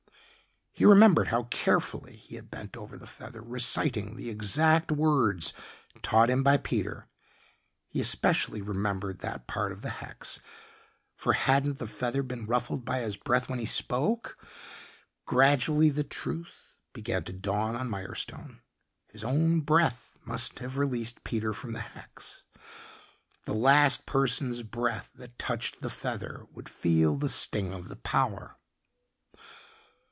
He 0.73 0.85
remembered 0.85 1.27
how 1.27 1.43
carefully 1.51 2.15
he 2.15 2.35
had 2.35 2.49
bent 2.49 2.75
over 2.75 2.97
the 2.97 3.05
feather 3.05 3.41
reciting 3.41 4.15
the 4.15 4.31
exact 4.31 4.91
words 4.91 5.53
taught 6.01 6.29
him 6.29 6.41
by 6.43 6.57
Peter. 6.57 7.07
He 7.87 7.99
especially 8.01 8.63
remembered 8.63 9.19
that 9.19 9.45
part 9.45 9.71
of 9.73 9.81
the 9.83 9.89
hex, 9.91 10.39
for 11.13 11.33
hadn't 11.33 11.77
the 11.77 11.85
feather 11.85 12.23
been 12.23 12.47
ruffled 12.47 12.83
by 12.83 13.01
his 13.01 13.15
breath 13.15 13.47
when 13.47 13.59
he 13.59 13.65
spoke.... 13.65 14.43
Gradually 15.25 15.89
the 15.91 16.05
truth 16.05 16.77
began 16.93 17.25
to 17.25 17.33
dawn 17.33 17.75
on 17.75 17.87
Mirestone. 17.89 18.61
His 19.11 19.23
own 19.23 19.59
breath 19.59 20.17
must 20.25 20.59
have 20.59 20.79
released 20.79 21.23
Peter 21.23 21.53
from 21.53 21.73
the 21.73 21.79
hex. 21.81 22.43
The 23.43 23.53
last 23.53 24.07
person's 24.07 24.63
breath 24.63 25.11
that 25.13 25.37
touched 25.37 25.81
the 25.81 25.91
feather 25.91 26.47
would 26.51 26.69
feel 26.69 27.17
the 27.17 27.29
sting 27.29 27.71
of 27.71 27.87
the 27.89 27.97
power. 27.97 28.57